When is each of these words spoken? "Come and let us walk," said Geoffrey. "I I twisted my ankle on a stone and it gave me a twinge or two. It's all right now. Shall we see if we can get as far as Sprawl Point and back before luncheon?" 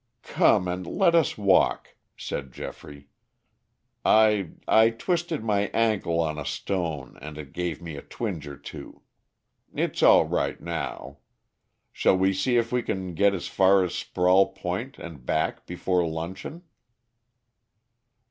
"Come 0.23 0.67
and 0.67 0.87
let 0.87 1.13
us 1.13 1.37
walk," 1.37 1.93
said 2.17 2.51
Geoffrey. 2.51 3.07
"I 4.03 4.49
I 4.67 4.89
twisted 4.89 5.43
my 5.43 5.67
ankle 5.75 6.19
on 6.19 6.39
a 6.39 6.43
stone 6.43 7.19
and 7.21 7.37
it 7.37 7.53
gave 7.53 7.83
me 7.83 7.97
a 7.97 8.01
twinge 8.01 8.47
or 8.47 8.57
two. 8.57 9.03
It's 9.75 10.01
all 10.01 10.25
right 10.25 10.59
now. 10.59 11.19
Shall 11.91 12.17
we 12.17 12.33
see 12.33 12.57
if 12.57 12.71
we 12.71 12.81
can 12.81 13.13
get 13.13 13.35
as 13.35 13.45
far 13.47 13.83
as 13.83 13.93
Sprawl 13.93 14.53
Point 14.53 14.97
and 14.97 15.23
back 15.23 15.67
before 15.67 16.03
luncheon?" 16.07 16.63